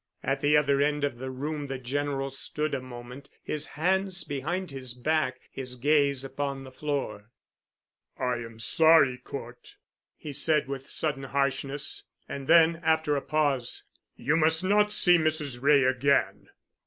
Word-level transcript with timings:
At 0.23 0.41
the 0.41 0.57
other 0.57 0.81
end 0.81 1.03
of 1.03 1.19
the 1.19 1.29
room 1.29 1.67
the 1.67 1.77
General 1.77 2.31
stood 2.31 2.73
a 2.73 2.81
moment, 2.81 3.29
his 3.43 3.67
hands 3.77 4.23
behind 4.23 4.71
his 4.71 4.95
back, 4.95 5.39
his 5.51 5.75
gaze 5.75 6.23
upon 6.23 6.63
the 6.63 6.71
floor. 6.71 7.29
"I 8.17 8.37
am 8.37 8.57
sorry, 8.57 9.19
Cort," 9.19 9.75
he 10.17 10.33
said 10.33 10.67
with 10.67 10.89
sudden 10.89 11.25
harshness. 11.25 12.01
And 12.27 12.47
then, 12.47 12.77
after 12.81 13.15
a 13.15 13.21
pause, 13.21 13.83
"You 14.15 14.37
must 14.37 14.63
not 14.63 14.91
see 14.91 15.19
Mrs. 15.19 15.61
Wray 15.61 15.83
again." 15.83 16.49